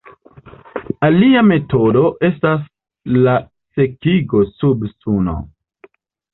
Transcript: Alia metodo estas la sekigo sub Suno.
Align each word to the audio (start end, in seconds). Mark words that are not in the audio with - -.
Alia 1.07 1.43
metodo 1.49 2.01
estas 2.31 2.65
la 3.29 3.37
sekigo 3.81 4.45
sub 4.57 4.91
Suno. 4.97 5.41